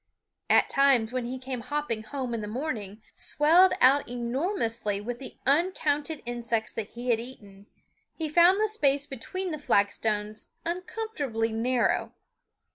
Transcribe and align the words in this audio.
At 0.49 0.67
times 0.67 1.13
when 1.13 1.25
he 1.25 1.37
came 1.37 1.59
hopping 1.61 2.01
home 2.01 2.33
in 2.33 2.41
the 2.41 2.47
morning, 2.47 3.03
swelled 3.15 3.73
out 3.79 4.09
enormously 4.09 4.99
with 4.99 5.19
the 5.19 5.37
uncounted 5.45 6.23
insects 6.25 6.71
that 6.71 6.87
he 6.93 7.09
had 7.11 7.19
eaten, 7.19 7.67
he 8.15 8.27
found 8.27 8.59
the 8.59 8.67
space 8.67 9.05
between 9.05 9.51
the 9.51 9.59
flagstones 9.59 10.53
uncomfortably 10.65 11.51
narrow. 11.51 12.13